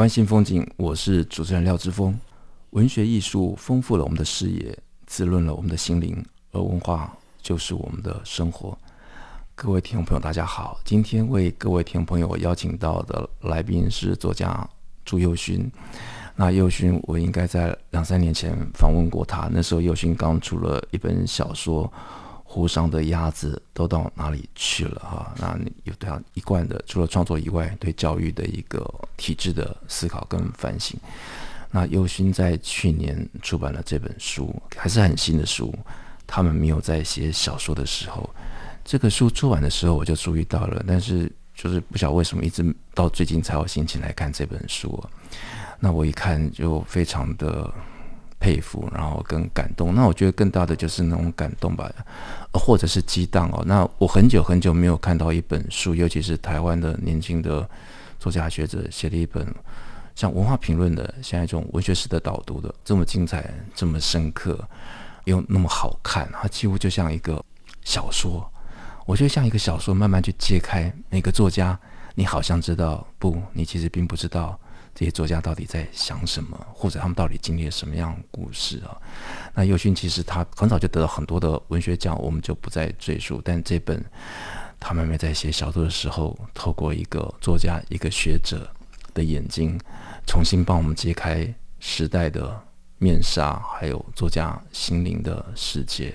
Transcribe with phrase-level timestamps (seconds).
[0.00, 2.18] 湾新风景，我是主持人廖志峰。
[2.70, 4.74] 文学艺术丰富了我们的视野，
[5.06, 8.74] 滋润了我们的心灵，而文化就是我们的生活。
[9.54, 10.80] 各位听众朋友，大家好！
[10.86, 14.66] 今天为各位听众朋友邀请到的来宾是作家
[15.04, 15.70] 朱佑勋。
[16.34, 21.84] 那宥勋，我应该在两三年前访问过他，那时候宥勋刚出了一本小说
[22.52, 25.32] 《湖上的鸭子都到哪里去了》哈。
[25.38, 28.84] 那有对他一贯的，除了创作以外，对教育的一个
[29.16, 30.98] 体制的思考跟反省。
[31.70, 35.72] 那宥勋在去年出版了这本书，还是很新的书。
[36.26, 38.28] 他们没有在写小说的时候。
[38.84, 45.00] 这个书出版的时候，我就注意到了，但是就是不晓得为什么一直到最近才有心情来看这本书。
[45.78, 47.72] 那我一看就非常的
[48.40, 49.94] 佩服，然后更感动。
[49.94, 51.88] 那我觉得更大的就是那种感动吧，
[52.54, 53.62] 或者是激荡哦。
[53.66, 57.68] 那我很久很久没有看到一本书，尤其是台湾的年轻的
[58.18, 59.46] 作家学者写的一本
[60.16, 64.58] 像文化评论的，像一种文学史的导读的这么精彩、这么深刻
[65.24, 67.44] 又那么好看，它几乎就像一个
[67.84, 68.50] 小说。
[69.06, 71.78] 我觉得像一个小说，慢慢去揭开每个作家，
[72.14, 74.58] 你好像知道，不，你其实并不知道
[74.94, 78.96] 这些作家到底在想什么，或者他们到底经历了什么样的故事啊。
[79.54, 83.40] 那宥勋其实他很早就得了很多的文学奖，我们就不再赘述。
[83.44, 84.04] 但这本
[84.78, 88.68] 他妹妹在写小说的时候，透过一个作家、一个学者
[89.14, 89.78] 的眼睛，
[90.26, 91.46] 重新帮我们揭开
[91.78, 92.58] 时代的
[92.98, 96.14] 面纱，还有作家心灵的世界。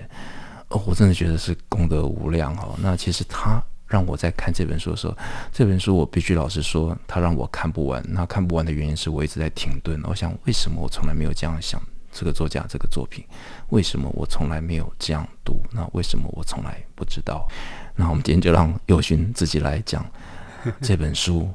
[0.69, 2.75] 哦，我真的觉得是功德无量哦。
[2.81, 5.15] 那其实他让我在看这本书的时候，
[5.51, 8.03] 这本书我必须老实说，它让我看不完。
[8.07, 10.01] 那看不完的原因是我一直在停顿。
[10.05, 11.81] 我想，为什么我从来没有这样想
[12.11, 13.23] 这个作家这个作品？
[13.69, 15.61] 为什么我从来没有这样读？
[15.71, 17.47] 那为什么我从来不知道？
[17.95, 20.05] 那我们今天就让友勋自己来讲
[20.81, 21.49] 这本书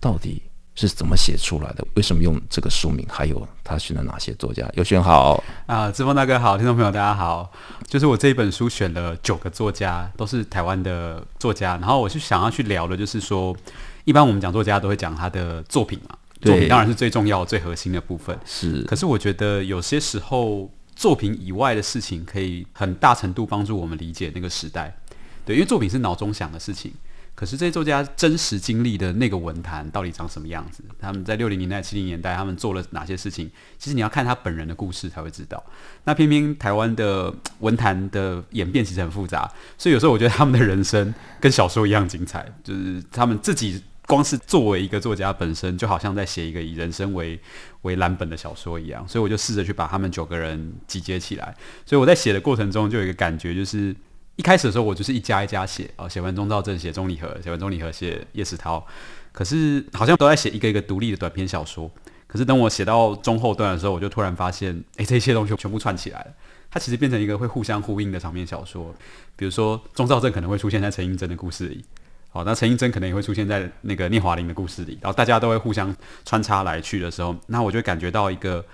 [0.00, 0.42] 到底。
[0.86, 1.84] 是怎么写出来的？
[1.94, 3.04] 为什么用这个书名？
[3.10, 4.68] 还有他选了哪些作家？
[4.74, 7.50] 有选好啊，志峰大哥好，听众朋友大家好。
[7.88, 11.76] 就是我这一本书选了九个作家，都是台湾的作家。
[11.78, 13.56] 然后我是想要去聊的，就是说，
[14.04, 18.38] 一般我们讲作家都会讲他的作品嘛，作品当然是最重要、最核心的部分。
[18.44, 24.96] 是，可是我觉得有些时候作品以外的事情，可以很大程度帮助我们理解那个时代。
[25.44, 26.92] 对，因为作品是脑中想的事情。
[27.38, 30.82] 可是这些作家真实经历的那个文坛到底长什么样子？
[30.98, 33.48] 他们在六零年代、七零年代，他们做了哪些事情？
[33.78, 35.62] 其实你要看他本人的故事才会知道。
[36.02, 42.44] 那偏偏台湾的文坛的演变其实很复杂，所以有时候我觉得他们的人生跟小说一样精彩。
[42.64, 47.40] 就是他们自己光是作为一个作家本身，就好像在写一个以人生为
[47.82, 49.06] 为蓝本的小说一样。
[49.06, 51.54] 所以我就试着去把他们九个人集结起来。
[51.86, 53.94] 所以我在写的过程中就有一个感觉，就是。
[54.38, 58.86] 一开始的时候，我就是一家一家写啊，写完钟兆正，写钟理和，写完钟理和，写叶世涛。
[59.32, 61.90] 可是好像都在写一个一个独立的短篇小说。
[62.28, 66.26] 可是等我写到中后段的时候，我就突然发现，哎，这些东西全部串起来了。
[66.70, 68.94] 它其实变成一个会互相呼应的长篇小说。
[69.34, 71.84] 比如说，钟兆正可能会出现在陈映真的故事里，
[72.28, 74.96] 好，那陈映真可能也会出现在那个聂华苓的故事里。
[75.02, 75.92] 然后大家都会互相
[76.24, 78.64] 穿插来去的时候，那我就感觉到一个，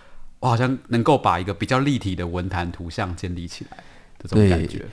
[0.40, 3.78] 我好像能够把一个比较立体的文坛图像建立起来
[4.18, 4.84] 的这种感觉。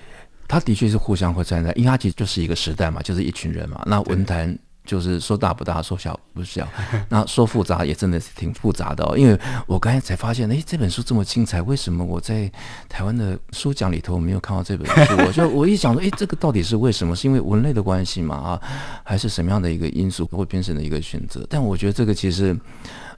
[0.51, 3.81] 他的确是互相会站在，因为他其实就是一个时代嘛，就是一群人嘛。
[3.85, 4.53] 那文坛
[4.83, 6.67] 就是说大不大，说小不小，
[7.07, 9.17] 那说复杂也真的是挺复杂的哦。
[9.17, 12.51] 因为我刚才才发现，哎，这本书这么精彩，为什么我在
[12.89, 15.15] 台湾的书奖里头没有看到这本书？
[15.25, 17.15] 我就我一想说，哎，这个到底是为什么？
[17.15, 18.35] 是因为文类的关系嘛？
[18.35, 18.61] 啊，
[19.05, 21.47] 还是什么样的一个因素会变成的一个选择？
[21.49, 22.59] 但我觉得这个其实，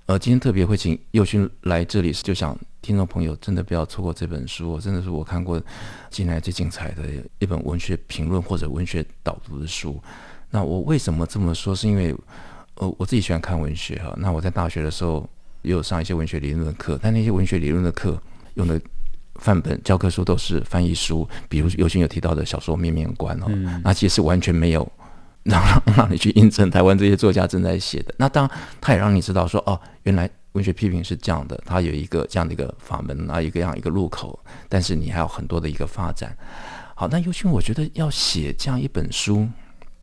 [0.05, 2.57] 呃，今天特别会请佑勋来这里，是就想。
[2.81, 5.57] 听众朋友，真的不要错过这本书，真的是我看过
[6.09, 7.03] 近来最精彩的
[7.39, 9.97] 一本文学评论或者文学导读的书。
[10.49, 11.73] 那我为什么这么说？
[11.73, 12.13] 是因为
[12.75, 14.13] 呃，我自己喜欢看文学哈。
[14.17, 15.25] 那我在大学的时候
[15.61, 18.21] 也有上一些文学理论的课，但那些文学理论的课
[18.55, 18.77] 用的
[19.35, 24.91] 范本教科书都是翻译书，比如宥勋有提到的小说《面面观》哦，嗯、那其实完全没有
[25.43, 25.63] 让
[25.95, 28.13] 让你去印证台湾这些作家正在写的。
[28.17, 30.29] 那当然，他也让你知道说哦，原来。
[30.53, 36.37] 文学批评是这样的，它有一个这样的一个法门啊，一个样一个入口，但是你还有很多的一个发展。
[36.93, 39.47] 好，那尤其，我觉得要写这样一本书，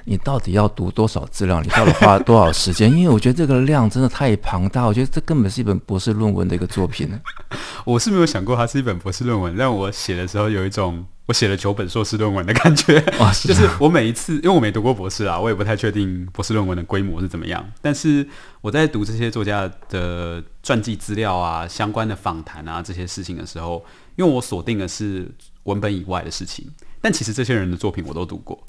[0.05, 1.61] 你到底要读多少资料？
[1.63, 2.91] 你到底花了多少时间？
[2.91, 7.21] 因为我觉得这个量真的太庞大，我觉得这根本是一本博士论文的一个作品呢。
[7.87, 13.01] 我是没有想过它是一本博士论文，但我写的时候有一种我写了九本硕士论文的感觉。
[13.47, 17.65] 就是我每一次，因为我没读过博士啊，我也不太确定博士论文的规模是怎么样。
[17.81, 18.27] 但是
[18.61, 23.85] 我在读这些作家的传记资料啊、相关的访谈啊这些事情的时候，
[24.17, 25.31] 因为我锁定的是
[25.63, 26.69] 文本以外的事情，
[27.01, 28.61] 但其实这些人的作品我都读过。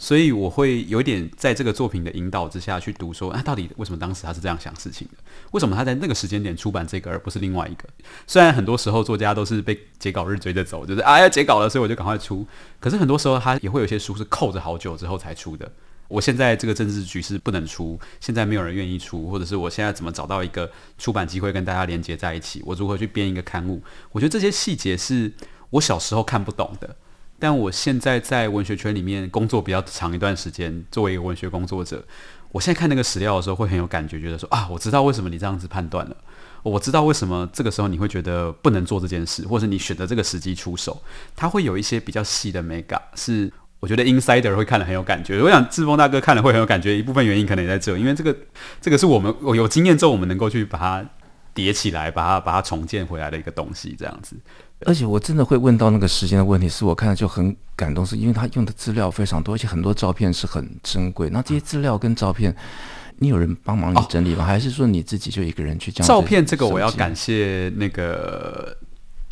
[0.00, 5.14] 所以我会有一点在这个作品的引导之下去读，说，啊，到底为什么当时他是这样想事情的？
[5.50, 7.88] 为什么他在那个时间点出版这个，而不是另外一个？
[8.24, 12.46] 虽然很多时候作家都是被截稿日追着走，就是啊要截稿了，所以我就赶快出。
[12.78, 15.68] 可是很多时候他也会有些书是扣着好久之后才出的。
[16.06, 22.62] 我现在这个政治局势不能出，现在没有人愿意出，或者是我现在怎么找到一个出版机会跟大家连接在一起？
[22.64, 23.82] 我如何去编一个刊物？
[24.12, 25.32] 我觉得这些细节是
[25.70, 26.96] 我小时候看不懂的。
[27.38, 32.02] 但我现在在文学圈里面工作比较长一段时间，作为一个文学工作者，
[32.50, 36.16] 我现在看那个史料的时候会很有感觉，觉得说啊，我知道为什么你这样子判断了，
[36.62, 41.00] 我知道为什么这个时候你会觉得不能做这件事，或者你选择这个时机出手，
[41.36, 45.40] 它会有一些比较细的美感，是我觉得 insider 会看了很有感觉。
[45.40, 48.36] 我想志峰大哥看了会很有感觉，一部分原因可能也在这，因为这个
[48.80, 51.08] 这个是我们我有经验之后，我们能够去把它
[51.54, 54.36] 叠起来，把它把它重建回来的一个东西，这样子。
[54.86, 61.28] 而且我真的会问到那个时间的问题，是我看了就很感动，是因为他用的资料非常多，而且很多照片是很珍贵。
[61.30, 62.54] 那这些资料跟照片，
[63.16, 64.44] 你有人帮忙你整理吗？
[64.44, 66.08] 哦、还是说你自己就一个人去这样？
[66.08, 68.76] 照片这个我要感谢那个，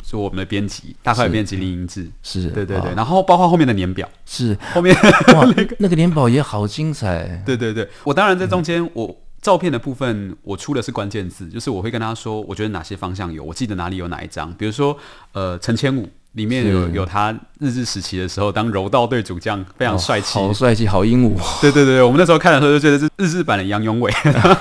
[0.03, 2.93] 就我们的编辑，大块编辑林英志，是对对对。
[2.93, 4.93] 然后包括后面的年表，是后面
[5.33, 7.41] 哇， 那个那个年表也好精彩。
[7.45, 9.17] 对对对，我当然在中间我。
[9.41, 14.51] 照片的部分，我出的是关键字，就是我会跟他说，我觉得哪些方向有，我记得哪里有哪一张。
[14.55, 14.97] 比如说，
[15.31, 21.37] 呃，陈千武里面有有他日治时期的时候当柔道队主将，非常帅气，好帅气，好英武。
[21.61, 24.11] 对对对，我们那时候看的时候就觉得是日治版的杨永伟。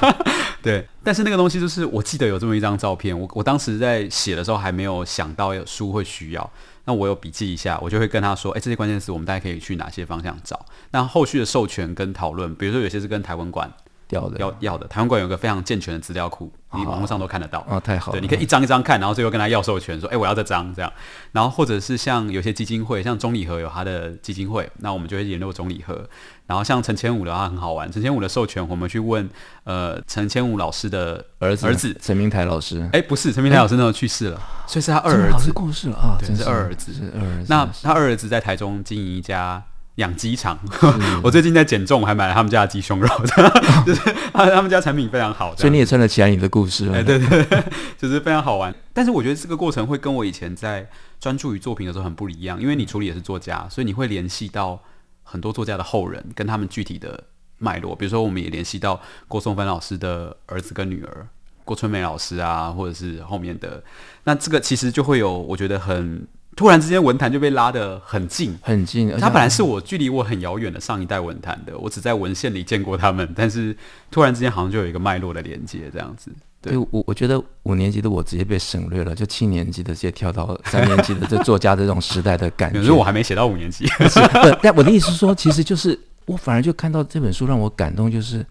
[0.63, 6.51] 对，但是那个东西就是我记得有这么一张照片，我我当时在写的时候还没有想到有书会需要，
[6.85, 10.65] 那我有笔记一下，我就会跟他说，哎，这些关键词我们大家可以去哪些方向找？
[10.91, 13.73] 那后续的授权跟讨论，比如说有些是跟台湾馆。
[14.11, 18.19] 要的要要的，台湾馆有个非常健全的资料库，你网络上都看得到啊，太好了。
[18.19, 20.93] 对，你可以一张一张看，然后最后跟他要授权，说，哎，我要这张这样。
[21.33, 26.09] 然后或者是像有些基金会，像中礼和有他的基金会，那我们就会联络中礼和。
[26.47, 29.29] 然后像陈千武的话很好玩，陈千武的授权，我们去问
[29.65, 32.89] 呃陈千武老师的儿子儿子陈明台老师。
[32.93, 37.47] 哎，不是陈明台老师那时候去世了，所以是他二儿子过世了啊，对，是二儿子，是二儿子。
[37.49, 39.61] 那他二儿子在台中经营一家。
[39.97, 40.59] 养鸡场，
[41.23, 43.09] 我最近在减重，我还买了他们家的鸡胸肉，
[43.87, 44.01] 就是
[44.33, 47.65] 他他们家产品非常好，所以你也撑得起来你的故事，哎，对对对，
[47.97, 48.75] 就是非常好玩。
[48.93, 50.87] 但是我觉得这个过程会跟我以前在
[51.19, 54.83] 专注于作品的时候很不一样，因为你处理也是作家，所以你会联系到
[55.23, 57.25] 很多作家的后人，跟他们具体的
[57.57, 57.97] 脉络。
[57.97, 61.27] 比如说，我们也联系到郭松芬老师的儿子跟女儿，
[61.65, 63.83] 郭春梅老师啊，或者是后面的，
[64.25, 66.29] 那这个其实就会有我觉得很。
[66.57, 69.15] 突然之间，文坛就被拉得很近，很近。
[69.19, 73.31] 他本来是我距离我很遥远的上一代文坛的，我只在文献里见过他们。
[73.37, 73.77] 但是
[74.11, 76.31] 突然之间，好像就有一个脉络的连接，这样子。
[76.63, 82.81] 对，我，我觉得五年级的我直接被省略了，就七年级的直接跳到三年级的这作家的这种时代的感觉。
[82.81, 83.87] 可是我还没写到五年级。
[84.63, 88.45] 但我的意思是说，其实就是我反而就看到这本书让我感动，就是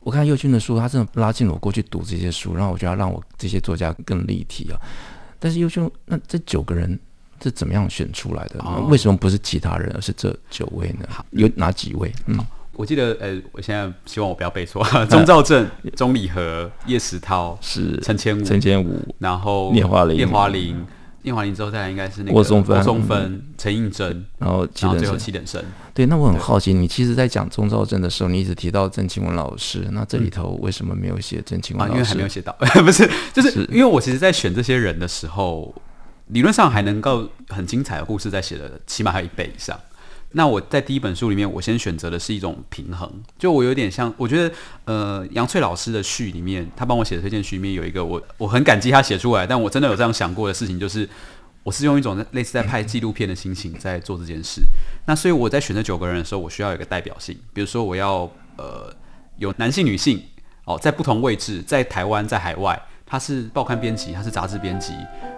[0.00, 4.80] 我看佑军的书，他真的拉近了我过去读这些书，然后我觉得让我这些作家更立体啊。
[5.38, 6.98] 但是佑军，那这九个人。
[7.40, 8.60] 这怎么样选出来的？
[8.60, 11.08] 哦、为什么不是其他人，而是这九位呢？
[11.30, 12.12] 有哪几位？
[12.26, 12.38] 嗯，
[12.74, 14.84] 我记得，呃，我现在希望我不要背错。
[15.08, 15.66] 钟肇政、
[15.96, 20.86] 钟理和、叶石涛是陈千武、陈千武，然后聂华林、聂华林、
[21.22, 25.62] 聂华林之后再来应该是那个郭松芬、郭松芬、陈映真，然后然后最后七点生。
[25.94, 31.98] 对，那我很好奇，你其实，在讲钟肇政的时候，你一直提到郑清文老师，那这里头为什么没有写郑清文老师？
[31.98, 32.52] 因为还没有写到，
[32.84, 35.74] 不是，就是因为我其实，在选这些人的时候。
[36.32, 39.78] 理论上还能够很精彩的故事，再写的起码还有一倍以上。
[40.32, 51.08] 那我在第一本书里面，我先选择的是一种平衡，就我有点像，我觉得呃杨翠老师的序里面，他帮我写的推荐序里面有一个我我很感激他写出来，但我真的有这样想过的事情，就是
[51.64, 54.62] 我是用一种类似在拍纪录片的心情在做这件事。
[55.06, 58.94] 那所以我在选择九个人的时候，我需要有一个代表性，比如说我要呃
[59.38, 60.22] 有男性、女性
[60.64, 62.80] 哦，在不同位置，在台湾，在海外。
[63.10, 64.92] 他是报刊编辑，他是杂志编辑，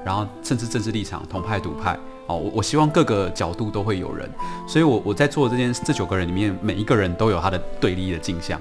[0.04, 4.28] 然后甚至政治立场，同派独派，哦，我我希望各个角度都会有人，
[4.68, 8.60] 所以我我在做这件这九个人里面，每一个人都有他的对立的镜像，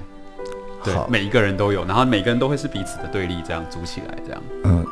[0.82, 4.42] 对，每一个人都有，然后每个人都会是彼此的对立，这样组起来，这样。
[4.64, 4.86] 嗯，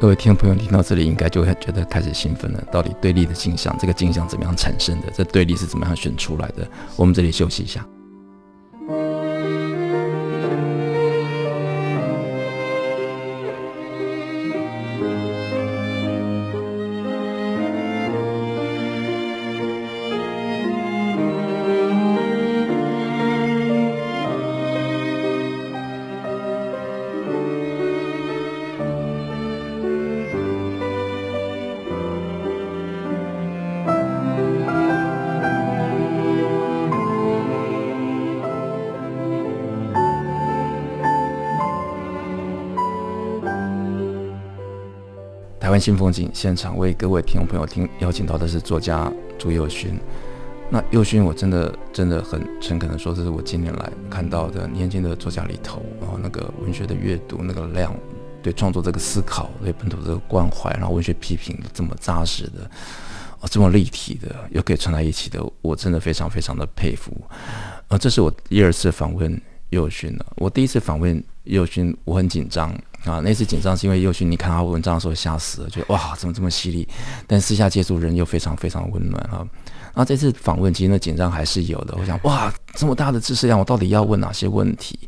[0.00, 2.62] 各位听众朋友听到这里，应该就会觉得开始兴奋了。
[2.70, 5.10] 到底对立的镜像，这个镜像怎么样产生的？
[5.10, 6.64] 这对立是怎么样选出来的？
[6.94, 7.84] 我们这里休息一下。
[45.74, 49.98] 湾新风景现场为各位听众朋友听邀请到的是作家朱佑勋。
[50.70, 57.92] 那宥勋，我真的真的很诚恳的说，这是我近年来看到的年轻的作家里头，然后那个文学的阅读那个量，
[58.40, 62.70] 对创作这个思考，对本土这个关怀，然后文学批评这么扎实的，
[63.40, 67.12] 哦，这么立体的，又可以串在一起的，我真的非常非常的佩服。
[67.88, 70.26] 呃，这是我第二次访问宥勋了。
[70.36, 72.72] 我第一次访问宥勋，我很紧张
[73.04, 76.88] 啊，那次紧张是因为宥勋，你看他文章的时候吓死了，觉得哇，怎么这么犀利？
[77.26, 79.46] 但私下接触人又非常非常温暖啊。
[79.94, 81.94] 那这次访问，其实那紧张还是有的。
[81.98, 84.98] 我想，哇，这么大的知识量，我到底要问哪些问题？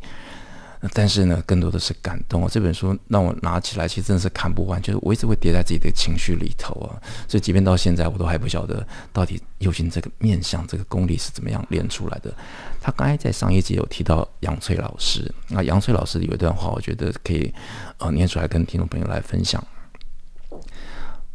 [0.92, 2.42] 但是呢，更多的是感动。
[2.42, 7.00] 我这本书让我拿起来，其实真的是看不完，就是我一直会叠在自己的情绪里头啊。
[7.28, 12.32] 所以，即便到现在，我都还不晓得到底宥勋这个面相、这个功力是怎么样练出来的。
[12.80, 17.52] 他刚才在上一集有提到杨翠老师，那杨翠老师有一段话，我觉得可以
[17.98, 19.64] 呃念出来跟听众朋友来分享。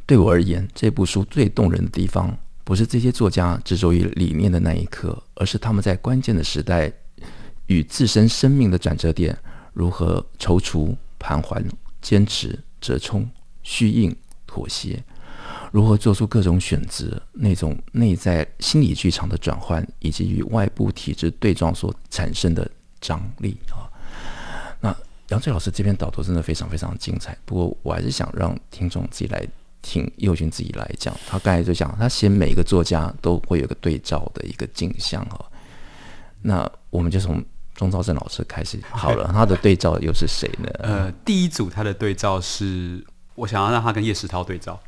[0.05, 2.37] 对我而言，这部书最动人的地方。
[2.63, 6.93] 不是这些作家执着于理念的那一刻，而是他们在关键的时代
[7.71, 9.37] 与自身生命的转折点
[9.73, 11.63] 如何踌躇、盘桓、
[12.01, 13.29] 坚持、折冲、
[13.63, 15.01] 虚应、妥协，
[15.71, 23.87] 如何做出各种选择，那种内在心理剧场的转换，以及与外部体制对撞所产生的张力啊。
[24.79, 24.95] 那
[25.29, 29.47] 杨翠老师这篇导读真的非常非常精彩，不过我还是想让听众自己来。
[29.83, 35.43] 听宥勋自己来讲，他刚才就讲，他写每一个作家都会有个对照的一个镜像哈。
[36.43, 37.43] 那我们就从
[37.75, 40.69] 钟兆政老师开始好了， 他的对照又是谁呢？
[40.79, 43.03] 呃，第一组他的对照是
[43.35, 44.79] 我想要让他跟叶石涛对照，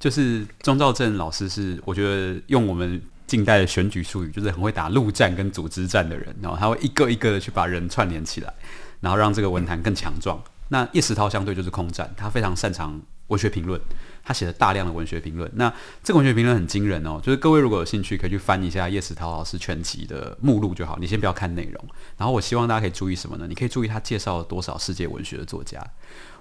[0.00, 8.52] 就是钟兆政老师是我觉得用我们近代的选举术语，就是很会打陆战跟组织战的人，然后他会一个一个的去把人串联起来，
[9.00, 10.42] 然后让这个文坛更强壮。
[10.68, 13.80] 那叶石涛相对就是空战，他非常擅长文学评论。
[14.24, 17.20] 他写了大量的文学评论，那这个文学评论很惊人哦。
[17.22, 20.96] 就是各位如果有兴趣，可以去翻一下叶石涛老师全集的目录就好。
[21.00, 21.84] 你先不要看内容，
[22.16, 23.46] 然后我希望大家可以注意什么呢？
[23.48, 25.84] 你可以注意他介绍了多少世界文学的作家。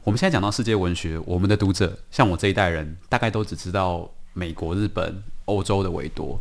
[0.04, 6.40] 我们现在讲到世界文学，我们的读者像我这一代人，大概都只知道美国、日本、欧洲的为多。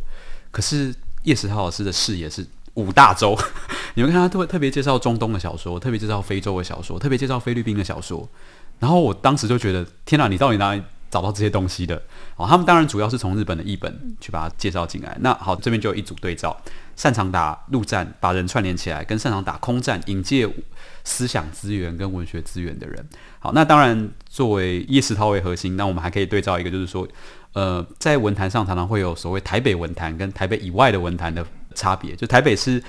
[0.51, 0.93] 可是
[1.23, 2.45] 叶石涛老师的视野是
[2.75, 3.37] 五大洲，
[3.95, 8.27] 你们看他特特别介绍中东的小说，特别介绍非洲的小说，特别介绍菲律宾的小说。
[8.79, 10.81] 然后我当时就觉得，天哪，你到底哪里？
[11.11, 12.01] 找到这些东西的，
[12.37, 15.15] 哦，他们当然主要是从日本的译本去把它介绍进来。
[15.19, 16.55] 那好，这边就有一组对照，
[16.95, 20.49] 擅长打陆战，把人串联起来，跟擅长打空战，引介
[21.03, 23.05] 思想资源跟文学资源的人。
[23.39, 27.05] 好，那当然作为叶石涛为核心，那我们还可以对照一个，就是说，
[27.51, 32.15] 呃，在文坛上常常会有所谓台北文坛跟台北以外的文坛的差别。
[32.15, 32.81] 就台北是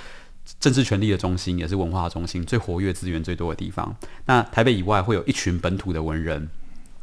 [0.60, 3.92] 政治权力的中心，也是文化中心，最活跃资源最多的地方。
[4.26, 6.48] 那台北以外会有一群本土的文人。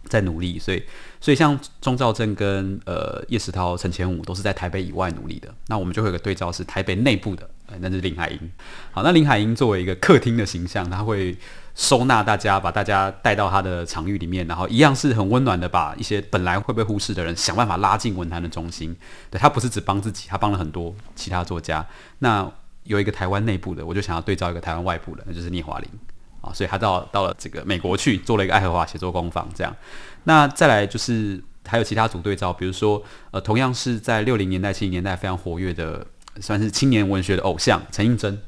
[0.09, 0.83] 在努力，所以
[1.21, 5.47] 所以像钟兆政跟呃叶石涛、陈前武都是在台北以外努力的。
[5.67, 8.51] 那我们就会有个对照是台北内部的，呃、那是林海音。
[8.91, 11.37] 好，那林海音作为一个客厅的形象，他会
[11.75, 18.95] 收纳大家，把大家带到他的场域里面，然后一样是很温暖的，把一些本来会被忽视的人想办法拉进文坛的中心。
[19.29, 21.85] 对，他不是只帮自己，他帮了很多其他作家。
[22.17, 22.51] 那
[22.83, 25.85] 有一个台湾内部的，我就想要对照一个台湾外部的，那就是聂华苓。
[26.53, 29.75] 所以他到到了这个美国去做了一个爱荷华写作工坊，这样。
[30.23, 33.01] 那再来就是还有其他组对照，比如说
[33.31, 36.05] 呃，同样是在六零年代、七零年代非常活跃的，
[36.39, 38.39] 算是青年文学的偶像陈映真。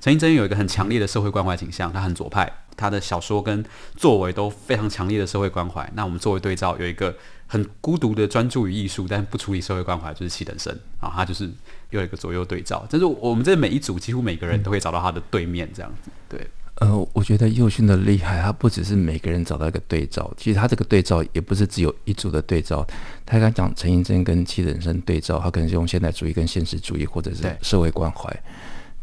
[0.00, 3.64] 陈映真有一个很强烈的社会关怀倾向，他很左派，他的小说跟
[3.96, 5.90] 作为都非常强烈的社会关怀。
[5.94, 11.46] 那我们作为对照，有一个很孤独的专注于艺术，但不处理社会关怀，就是七等生啊，他就是
[11.88, 12.86] 又有一个左右对照。
[12.90, 16.46] 但是我们这每一组几乎每个人都会找到他的对面，这样子，对。
[16.80, 22.84] 呃，我觉得右勋的厉害，他不只是每个人找到一个对照，其实他这个对照也不是只有一组的对照。
[23.24, 28.28] 他刚讲陈映真跟戚人生对照，他可能是用现代主义跟现实主义，或者是社会关怀。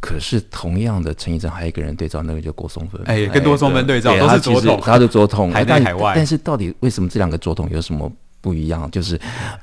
[0.02, 6.14] 可是同样的，陈映真还有一个人对照，那个叫郭松芬，哎，跟郭松芬对照，都是左统，他的左统， 还在海外。
[6.16, 8.12] 但是到底为什么这两个左统有什么？
[8.42, 9.20] 不一样，就是，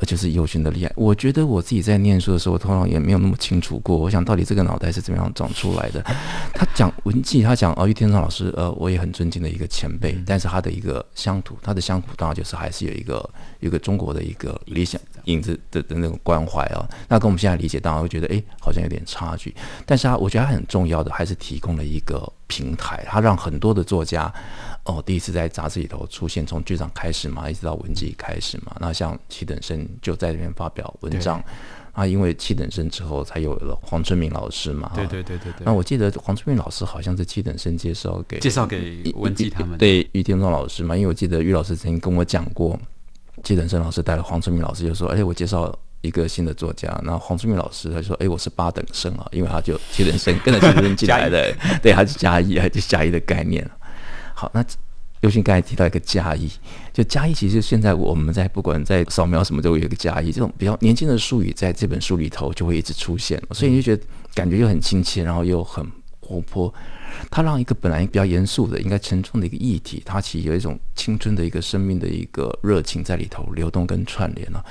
[0.06, 0.92] 就是宥勋的厉害。
[0.94, 3.96] 我觉得我自己在念书的时候，通常也没有那么清楚过。
[3.96, 6.00] 我想到底这个脑袋是怎么样长出来的？
[6.54, 10.16] 他讲文技，他讲哦，于天章老师，呃，我也很尊敬的一个前辈。
[10.24, 13.16] 但是他的一个乡土，他的乡土当然就是还是有一个
[13.58, 16.88] 有一个中国的一个理想影子的的那种关怀啊。
[17.08, 19.52] 那跟我们现在理解，当然会觉得哎，好像有点差距。
[19.84, 24.32] 但是他我觉得他很重要的，还是提供了一个平台，他让很多的作家。
[24.88, 28.74] 哦，第一次在杂志里头出现，从剧场开始嘛，一直到文集开始嘛。
[28.80, 31.44] 那像七等生就在这边发表文章，
[31.92, 34.90] 啊，因为七等生之后才有了黄春明老师嘛。
[34.94, 35.62] 对对对对对。
[35.66, 40.96] 那我记得黄春明老师好像是七等生介绍给介绍给文集他们，对于天中老师嘛。
[40.96, 42.80] 因为我记得于老师曾经跟我讲过，
[43.44, 53.68] 七等生老师带了黄春明老师就说：“哎，我介绍一个新的作家。”那黄春明老师他就说：“哎，我是八等生啊，因为他就七等生跟着七等生进来的， 对，他是加一，还是加一的概念。”
[54.38, 54.64] 好，那
[55.22, 56.48] 又勋刚才提到一个加一，
[56.92, 65.84] 就加一，其实现在我们在不管在扫描什么，都有一个加一，这种比较年轻的术语，在这本书里头就会一直出现，所以你就觉得感觉又很亲切，然后又很
[66.20, 66.72] 活泼。
[67.32, 74.64] 它让一个本来比较严肃的、应该沉重的一个议题，它其实有一种青春的一个生命的一个热情在里头流动跟串联了。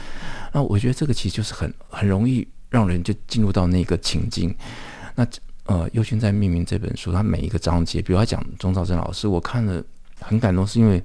[0.54, 4.56] 那我觉得这个其实就是很很容易让人就进入到那个情境。
[5.14, 5.28] 那
[5.68, 9.84] 呃，又勋在命名这本书，他每一个章节，比如他讲钟肇政老师，我看了
[10.20, 11.02] 很感动，是因为。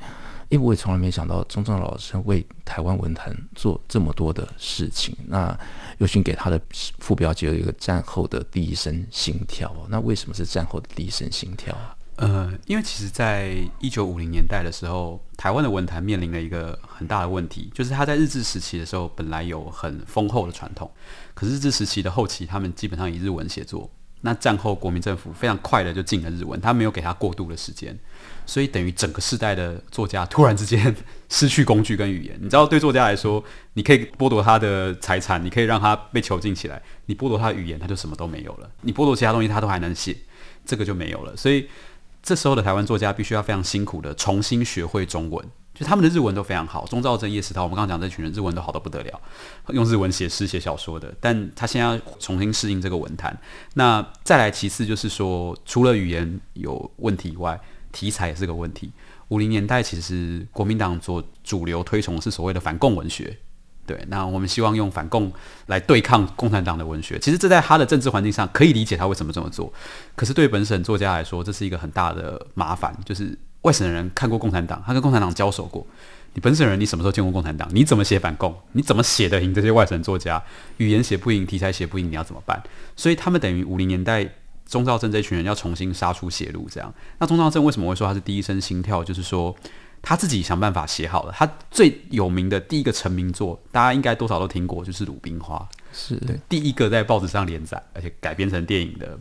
[0.48, 5.16] 因为我也从来没想到钟肇政老师为台湾文坛做这么多的事情。
[5.26, 5.58] 那
[5.96, 6.60] 又勋给他的
[6.98, 9.74] 副标题有一个战后的第一声心跳。
[9.88, 11.74] 那为什么是战后的第一声心跳？
[12.16, 20.90] 呃，因为其实，在一九五零年代的时候，台湾的文坛面临了一个很大的问题，就是他在日治时期的时候本来有很丰厚的传统，
[21.32, 23.90] 可是日治时期的后期，他们基本上以日文写作。
[24.22, 27.96] 那战后国民政府非常快的就进了日文，他没有给他过渡的时间。
[28.44, 30.94] 所以等于整个世代的作家突然之间
[31.28, 33.42] 失去工具跟语言，你知道，对作家来说，
[33.74, 38.68] 你可以剥夺他的财产，你可以让他被囚禁起来，你剥夺他的语言，他就什么都没有了。
[38.80, 40.16] 你剥夺其他东西，他都还能写，
[40.66, 41.36] 这个就没有了。
[41.36, 41.68] 所以
[42.20, 46.86] 这时候的台湾作家必须要非常辛苦的重新学会中文，就他们的日文都非常好。
[46.86, 49.20] 钟肇政、叶石涛，我们刚刚讲这群人日文都好得不得了，
[49.68, 53.36] 用日文写诗写小说的，但他现在要重新适应这个文坛。
[53.74, 57.58] 那再来其次就是说，除了语言有问题以外，
[57.90, 58.92] 题材也是个问题。
[59.28, 63.34] 五零年代其实国民党做主流推崇的是所谓的反共文学，
[63.86, 65.32] 对，那我们希望用反共
[65.66, 67.18] 来对抗共产党的文学。
[67.18, 69.72] 其实这在他的政治环境上可以理解他为什么这么做，
[70.14, 72.94] 可是对本省作家来说，这是一个很大的麻烦。
[73.06, 75.86] 就是外省人看过共产党，他跟共产党交手过，
[76.34, 77.68] 你本省人你什么时候见过共产党？
[77.72, 78.54] 你怎么写反共？
[78.72, 80.42] 你怎么写得赢这些外省作家？
[80.76, 82.62] 语言写不赢，题材写不赢，你要怎么办？
[82.96, 84.28] 所以他们等于五零年代。
[84.64, 86.94] 钟肇政这群人要重新杀出血路，这样。
[87.18, 89.04] 那钟肇政为什么会说他是第一声心跳？
[89.04, 89.54] 就是说
[90.00, 91.34] 他自己想办法写好了。
[91.36, 95.58] 他最有名的第一个成名作，大家应该多少都听过，就是《鲁冰花》，
[95.92, 99.18] 是对第一个在报纸上连载，而且改编成电影的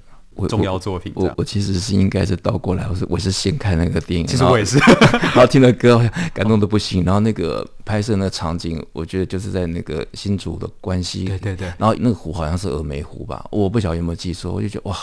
[0.48, 1.12] 重要作品。
[1.15, 4.78] 我我，我其实是应该是倒过来，我是我是先看那个电影，其实我也是，
[5.34, 5.98] 然后听了歌，
[6.34, 7.04] 感动的不行。
[7.04, 11.67] 然后那个拍摄那个场景，我觉得就是在那个新竹的关系，对对对。
[11.78, 14.98] 然后那个湖好像是峨眉湖吧，我不晓得有没有记错，我就觉得哇。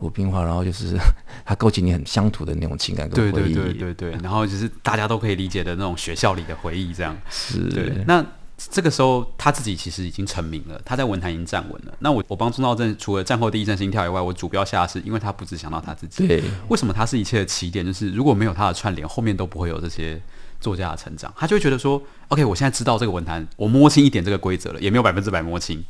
[0.00, 0.96] 鲁冰花，然后就是
[1.46, 7.68] 它勾起你很乡土的那种情感跟回忆，对对对对对，然后就是大家都可以理解的那种学校里的回忆，这样是。
[7.68, 8.22] 对，那
[8.56, 11.94] 这个时候他自己其实已经成名了，他在文坛已经站稳了。
[11.98, 16.26] 那我我帮钟道正除了战后第一声心跳以外，我主标下的是因为他不只想到他自己。
[16.26, 17.84] 对，为什么他是一切的起点？
[17.84, 20.20] 就是如果没有他的串联，后面都不会有这些
[20.60, 21.32] 作家的成长。
[21.36, 25.84] 他就会觉得说，OK，我现在知道这个文坛，我摸清一点这个规则了，也没有百分之百摸清。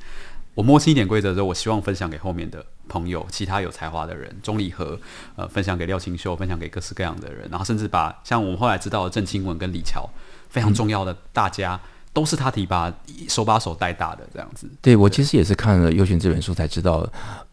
[0.55, 4.99] 我摸清一点规则之后，我希望分享给后面的朋友，其他有才华的人，钟理和，
[5.35, 10.09] 呃，分享给廖清秀，分享给各式各样的人，然后甚至把像我们后来知道的郑清文跟李乔
[10.49, 12.91] 非常重要的大家，嗯、都是他提拔，
[13.29, 14.67] 手把手带大的这样子。
[14.81, 17.07] 对，我其实也是看了又勋这本书才知道，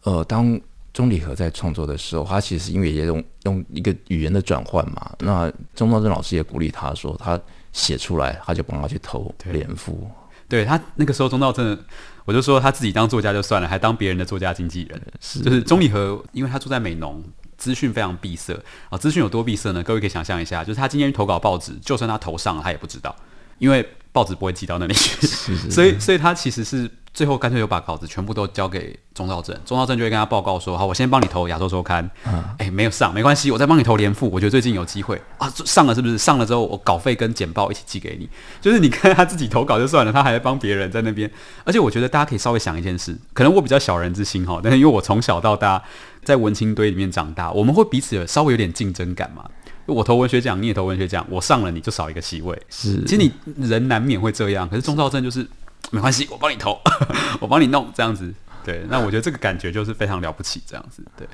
[0.04, 0.58] 呃，当
[0.94, 7.38] 钟理和在创作的时候，他其实因为也用用一个语言的转换嘛，那钟道正老师也鼓励他说，他
[7.72, 10.08] 写出来他就帮他去投联副。
[10.48, 11.78] 对他那个时候，钟道正，
[12.26, 15.02] 我就说他自己当作家就算了，还当别人的作家经纪人。
[15.18, 17.24] 是，就是钟理和，因为他住在美浓，
[17.56, 18.54] 资讯非常闭塞
[18.90, 18.98] 啊。
[18.98, 19.82] 资讯有多闭塞呢？
[19.82, 23.16] 各位可以想象一下，就是他今天投稿报纸，就算他投上了，他也不知道，
[23.58, 25.26] 因为报纸不会寄到那里去。
[25.26, 26.90] 是 是是，所以，所以他其实是。
[27.14, 32.02] 最后干脆就把稿子全部都交给钟兆政，钟兆政就会跟他报告说：“好，我先帮你投亚洲周刊。
[32.26, 34.30] 嗯”哎、欸，没有上没关系，我再帮你投联副。
[34.30, 36.16] 我觉得最近有机会啊，上了是不是？
[36.16, 38.26] 上了之后，我稿费跟简报一起寄给你。
[38.62, 41.30] 就是你看他自己投稿就算了，他还帮别人在那边。
[41.64, 45.82] 而且我觉得大家可以稍微想一件事，可能我比较小人之心哈，但是因为我从小到大
[46.24, 49.44] 在文青堆里面长大，我们会彼此有稍微有点竞争感嘛。
[49.86, 52.60] 我投文学奖，你也投文学奖，我上了你就少一个席位。
[52.68, 53.32] 是，其实你
[53.68, 55.46] 人难免会这样，可是钟肇政就是。
[55.90, 56.80] 没关系，我帮你投，
[57.38, 58.32] 我帮你弄，这样子，
[58.64, 61.26] 对，那我觉得这个感觉就是非常了不起，这样子，对。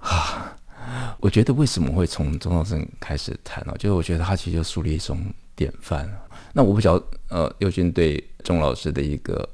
[0.00, 0.56] 啊，
[1.20, 3.74] 我觉得为什么会从钟肇政开始谈呢？
[3.76, 5.20] 就是我觉得他其实就树立一种
[5.54, 6.10] 典范。
[6.54, 9.46] 那我不晓得，呃，右军对钟老师的一个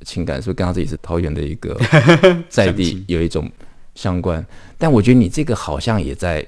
[0.00, 1.78] 情感，是不是跟他自己是桃园的一个
[2.48, 3.48] 在地有一种
[3.94, 4.44] 相关？
[4.76, 6.44] 但我觉得你这个好像也在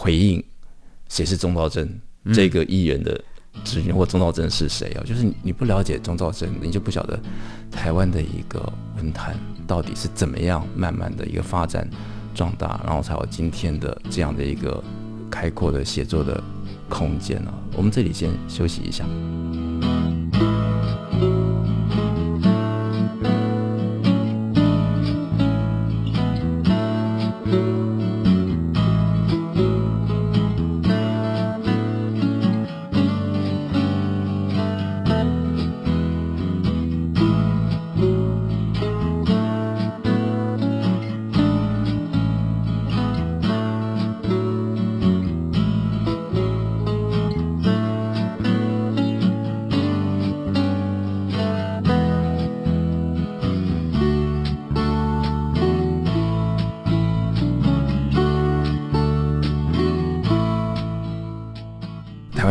[0.00, 0.42] 回应
[1.10, 2.00] 谁是钟道真
[2.32, 3.20] 这个艺人的。
[3.64, 5.02] 职员或钟兆真是谁啊？
[5.04, 7.18] 就是你不了解钟兆真，你就不晓得
[7.68, 9.36] 台湾的一个文坛
[9.66, 11.86] 到底是怎么样慢慢的一个发展
[12.32, 14.82] 壮大，然后才有今天的这样的一个
[15.28, 16.40] 开阔的写作的
[16.88, 17.52] 空间啊。
[17.76, 19.04] 我们这里先休息一下。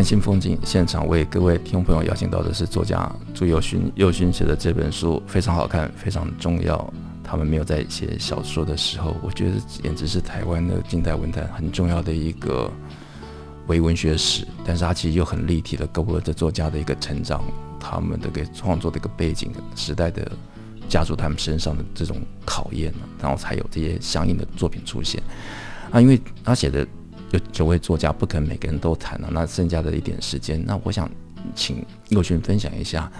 [0.10, 6.92] 新风景现场为各位听众朋友邀请到的是作家朱宥勋，宥勋写的这本书非常好看，非常重要。
[7.24, 12.72] 他们没有在写小说的时候，我觉得简直是台湾的近代文坛很重要的一个
[13.68, 14.48] 微文学史。
[14.66, 17.44] 但是他其实又很立体的勾勒着作家的一个成长，
[17.80, 20.28] 他们的给创作的一个背景、时代的
[20.88, 22.92] 家族他们身上的这种考验，
[23.22, 25.22] 然后才有这些相应的作品出现。
[25.92, 26.84] 啊，因为他写的。
[27.32, 31.10] 有九位作家，不可能每个人都谈了，那剩下的一点时间，那我想
[31.54, 33.12] 请宥勋分享一下，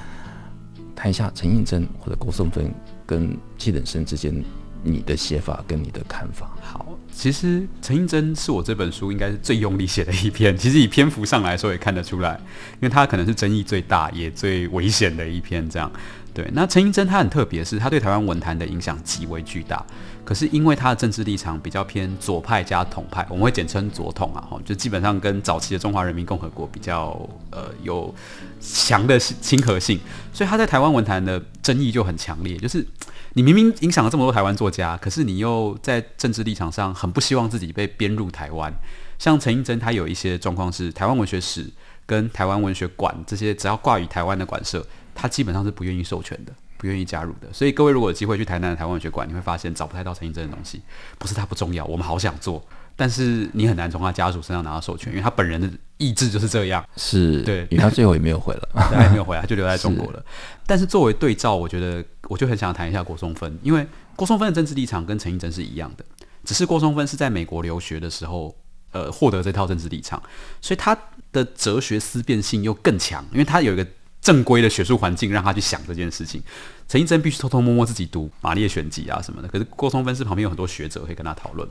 [0.96, 2.74] 谈一下陈映真或者郭松芬
[3.06, 4.44] 跟七等生之间
[4.84, 6.52] 你的写法跟你的看法。
[6.62, 10.58] 好，其实陈映真是我这本书应该是最用力写的一篇。
[10.58, 12.40] 其实以篇幅上来说也看得出来，
[12.76, 15.70] 因为他可能是争议最大也最危险的一篇。
[15.70, 15.92] 这样，
[16.34, 16.50] 对。
[16.54, 19.86] 那陈映真他很特别，是他对台湾文坛的影响极为巨大。
[20.24, 28.14] 可是因为他的政治立场比较偏左派加统派，我们会简称左统啊，就基本上跟早期的中华人民共和国比较呃有
[28.62, 30.00] 强的亲和性，
[30.32, 32.56] 所以他在台湾文坛的争议就很强烈。
[32.58, 32.86] 就是
[33.34, 38.72] 你明明影响了这么多台湾作家，可是你又在政治立场上很不希望自己被编入台湾。
[39.18, 41.66] 像陈映真，他有一些状况是台湾文学史
[42.06, 44.86] 跟台湾文学馆这些只要挂于台湾的馆舍，
[45.20, 46.54] 他基本上是不愿意授权的。
[46.80, 50.82] 不愿意加入的，所以各位如果有机会去台南的台湾文学馆，你会发现找不太到陈映真的东西。
[51.18, 56.82] 不是他不重要，我们好想做，但是你很难从他家属身上拿到授权，因为他本人的意志就是这样。
[56.96, 58.62] 是对，因为他最后也没有回来，
[58.96, 60.20] 他也没有回来， 他就留在中国了。
[60.20, 60.26] 是
[60.66, 66.06] 但是作为对照，我觉得我就很想谈一下郭松芬，因为郭松芬的政治立场跟陈映真是一样的，
[66.46, 68.56] 只是郭松芬是在美国留学的时候，
[68.94, 70.24] 呃，获得这套政治立场，
[70.62, 70.98] 所以他
[71.34, 73.86] 的哲学思辨性又更强，因为他有一个。
[74.22, 76.42] 正规的学术环境让他去想这件事情，
[76.88, 79.48] 陈映真必须偷偷摸摸自己读《马列选集》啊什么的。
[79.48, 81.68] 可是郭松芬是旁边有很多学者可以跟他讨论，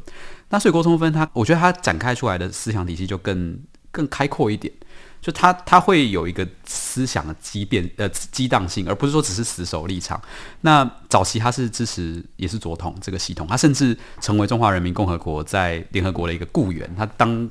[0.48, 3.58] 那所以郭松芬他，我觉得他展开出来的思想体系就更
[3.90, 4.72] 更开阔一点，
[5.20, 10.20] 就他他会有一个思想的激变呃激荡性，而不是说只是死守立场。
[10.62, 17.48] 那早期他是支持也是左统这个系统，他甚至成为中华人民共和国在联合国的一个雇员，他当。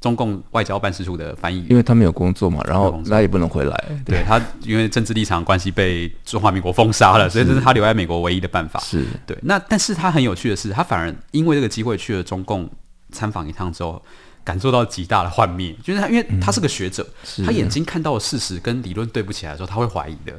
[0.00, 3.84] 中共外交办事处的翻译员，因为他没有工作嘛，然后他也不能回来。
[4.06, 8.80] 对，对他，因为政治立场关系被中华民国封杀了，所以这是他留在美国唯一的办法。
[8.80, 9.36] 是对。
[9.42, 12.66] 那但是他很有趣的是，他反而因为这个机会去了中共
[13.12, 14.02] 参访一趟之后，
[14.42, 15.76] 感受到极大的幻灭。
[15.84, 17.06] 就是他，因为他是个学者，
[17.38, 20.32] 嗯、他眼睛看到的事实跟理论对不起来的时候，他会怀疑的。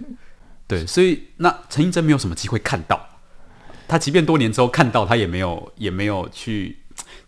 [0.66, 3.00] 对，所以那陈映真没有什么机会看到，
[3.88, 6.81] 他即便多年之后看到，他也没有也没有去。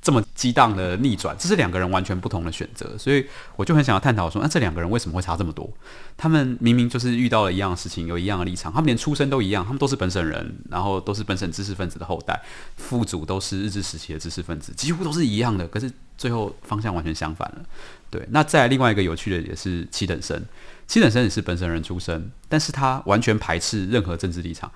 [0.04, 5.72] 这么激荡的逆转，这是两个人完全不同的选择，所以我就很想要探讨说，那这两个人为什么会差这么多？
[6.18, 12.38] 他们明明就是遇到了一样的事情，有一样的立场，他们连出身都一样，他们都是本省人，然后都是本省知识分子的后代，
[12.76, 17.62] 父祖都是日治时期的知识分子，几乎都是一样的，可是最后方向完全相反了。
[18.10, 20.44] 对，那再另外一个有趣的也是七等生，
[20.86, 24.70] 七等生也是本省人出身，但是他完全排斥任何政治立场。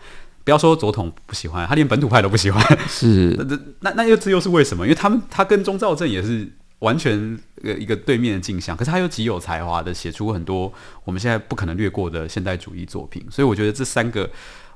[0.47, 2.63] 不要说左统不喜欢，他连本土派都不喜欢。
[2.87, 4.85] 是， 那那那又这又是为什么？
[4.85, 10.71] 因为他们他跟钟兆政也是完全呃一个对面的镜像，可是他又极有才华的写出很多
[11.03, 13.21] 我们现在不可能略过的现代主义作品。
[13.29, 14.29] 所以我觉得这三个，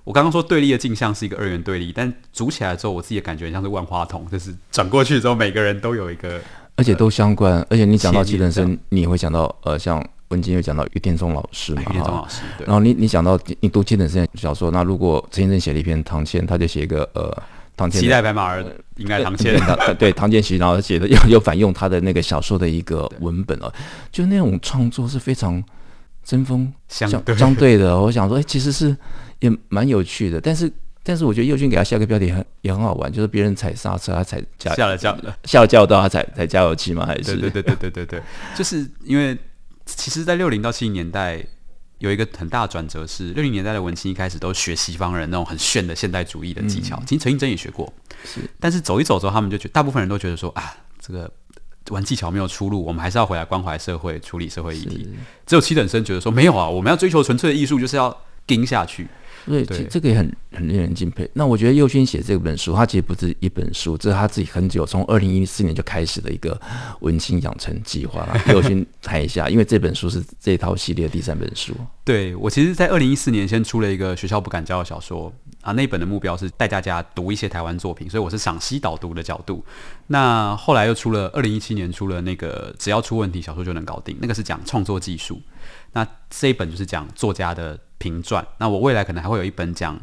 [0.03, 6.41] 我刚刚说对立的镜像是一个二元对立，但组起来之后，我自己也感觉像是万花筒，就是转过去之后，每个人都有一个，
[6.75, 7.53] 而且都相关。
[7.53, 10.05] 呃、而且你讲到七等生，你会想到呃像。
[10.31, 12.65] 文静有讲到余天忠老师嘛，余典忠老师，对。
[12.65, 17.31] 然后你你讲到你读七等生小说，那如果陈先生写了一篇唐谦，他就写一个呃
[17.75, 18.65] 唐谦期待白马儿
[18.95, 23.71] 应该唐谦，对，对 唐谦喜，然后写的又又反用他的那个小说的一个文本哦，
[24.11, 25.61] 就那种创作是非常
[26.23, 27.99] 针锋相相对的。
[27.99, 28.95] 我想说，哎，其实是
[29.39, 30.71] 也蛮有趣的，但是
[31.03, 37.05] 但是我觉得右军给他下个标题很也很好玩，就是别人踩刹车，他踩加下了加下了加油道，他踩踩加油器吗？
[37.05, 38.21] 还是对对对对对对，
[38.55, 39.37] 就是因为。
[39.85, 41.45] 其实，在六零到七零年代，
[41.99, 46.97] 有一个很大的转折是，六零年代的文青一开始都学西方人那种很炫的现代主义的技巧。
[46.97, 47.91] 嗯、其实陈映真也学过，
[48.23, 48.41] 是。
[48.59, 51.31] 但是走一走之后，他们就觉得，大部分人都觉得说啊，这个
[51.89, 55.07] 玩技巧没有出路，我们还是要回来关怀社会，处理社会议题。
[55.45, 58.15] 只有七等生觉得说没有啊，我们要追求纯粹的艺术，就是要
[58.47, 59.07] 盯下去。
[59.45, 61.29] 对，其实这个也很很令人敬佩。
[61.33, 66.59] 那我觉得佑勋写这本书，他其实不是一本书，这是他自己很久，从二零一四年就开始的一个
[66.99, 68.27] 文青养成计划。
[68.49, 71.73] 佑勋谈一下，因为这本书是这套系列的第三本书。
[72.03, 79.63] 对，我其实，在二零一四年先出了一个学校不敢教的小说啊，那本的目标是带大家读一些台湾作品，所以我是赏析导读的角度。
[80.07, 85.39] 那后来又出了二零一七年出了那个只要出问题，小说就能搞定，那个是讲创作技术。
[85.93, 88.45] 那这一本就是讲作家的评传。
[88.57, 89.99] 那我未来可能还会有一本讲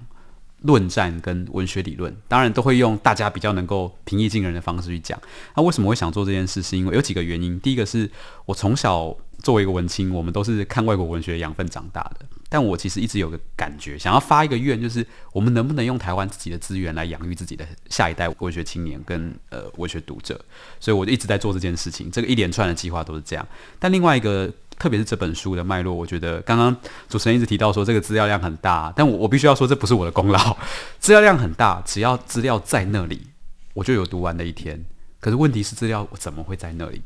[0.62, 5.18] 论战跟文学理论，当然都会用大家比较能够平易近人的方式去讲。
[5.56, 6.60] 那为什么会想做这件事？
[6.60, 7.58] 是因为有几个原因。
[7.60, 8.10] 第一个是
[8.44, 12.26] 我从小作为一个文青，我们都是看外国文学养分长大的。
[12.50, 20.40] 但我其实一直有个感觉，想要发一个愿，就是我们能不能用台湾自己的资源来养育自己的下一代文学青年跟呃文学读者。
[20.80, 22.10] 所以我就一直在做这件事情。
[22.10, 23.46] 这个一连串的计划都是这样。
[23.78, 24.52] 但另外一个。
[24.78, 26.74] 特别是这本书的脉络，我觉得刚刚
[27.08, 30.56] 主持人一直提到说这个资料量很大，但我我必须要说这不是我的功劳。
[30.98, 33.26] 资料量很大，只要资料在那里，
[33.74, 34.84] 我就有读完的一天。
[35.20, 37.02] 可是问题是资料我怎么会在那里？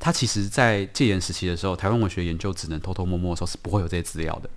[0.00, 4.50] 它其实，在戒严时期的时候，台湾文学研究只能偷偷摸摸的时候是不会有这些资料的。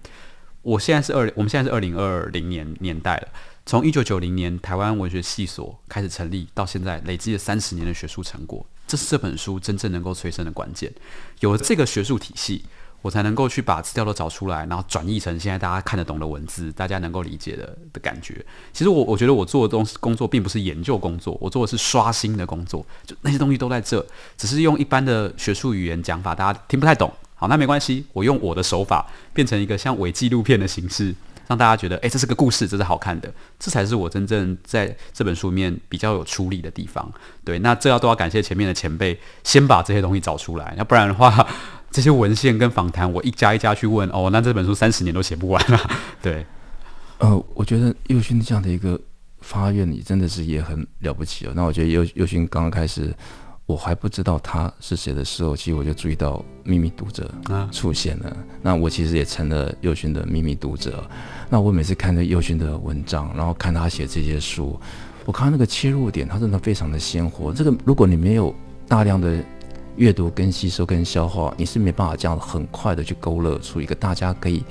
[0.63, 3.27] 我现在是二，我们现在是二零二零年年代了。
[3.63, 8.65] 从一九九零年台湾文学系所开始成立到现在，累积了三十年的学术成果。
[8.87, 10.91] 这是这本书真正能够催生的关键。
[11.39, 12.63] 有了这个学术体系，
[13.01, 18.43] 我才能够去把资料都找出来，然后转译成现在大家看得懂的文字，大家能够理解的的感觉。
[18.73, 22.85] 其实我我觉得我做的东西工作并不是研究工作，我做的是刷新的工作。
[23.05, 24.05] 就那些东西都在这，
[24.37, 27.11] 只是用一般的学术语言讲法，大家听不太懂。
[27.35, 31.13] 好，那没关系，我用我的手法变成一个像伪纪录片的形式。
[31.47, 37.11] 让大家觉得，哎，这是个故事，这是好看的，这才是我真正在这本书里面比较有出力的地方。
[37.43, 41.47] 对，那这要都要感谢前面的前辈，先把这些东西找出来，要不然的话，
[41.91, 45.79] 这些文献跟访谈，我一家一家去问，哦，那这本书三十年都写不完了。
[46.21, 46.45] 对，
[47.19, 48.99] 呃，我觉得佑勋这样的一个
[49.41, 51.53] 发愿，你真的是也很了不起哦。
[51.55, 53.13] 那我觉得佑佑勋刚刚开始。
[53.67, 57.27] 我还不知道他是谁的时候，其实我就注意到秘密读者
[57.71, 58.29] 出现了。
[58.29, 61.03] 啊、那我其实也成了佑勋的秘密读者。
[61.49, 64.79] 那我每次看着佑勋的文章，然后看他写这些书，
[65.25, 67.51] 我看那个切入点，他真的非常的鲜活。
[67.51, 68.53] 这个如果你没有
[68.87, 69.43] 大量的
[69.95, 74.63] 阅读、跟吸收、跟消化，你是没办法这样很快的去勾勒出一个大家可以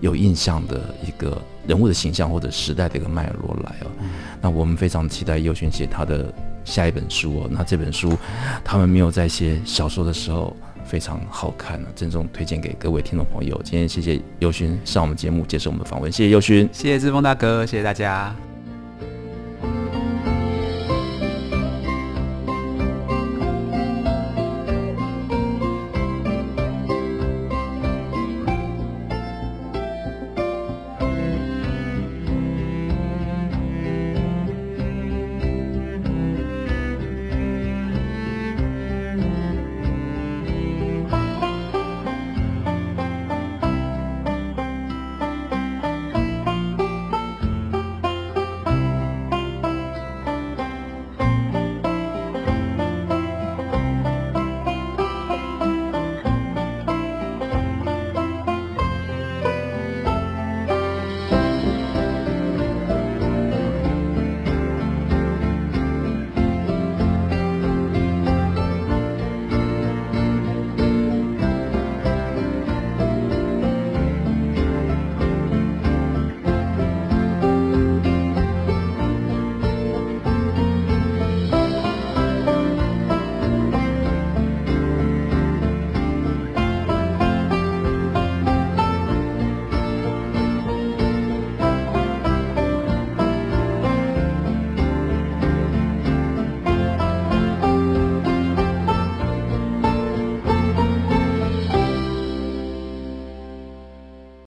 [0.00, 3.86] 有印象的一个人物的形象或者时代的一个脉络来哦。
[4.00, 4.08] 嗯、
[4.40, 6.32] 那我们非常期待佑勋写他的。
[6.64, 8.16] 下一本书哦，那这本书
[8.64, 13.60] 他们没有在写小说的时候非常好看呢，郑重推荐给各位听众朋友。
[13.64, 18.34] 今天谢谢佑勋上我们节目接受我们的访问，谢谢佑勋，谢谢志峰大哥，谢谢大家。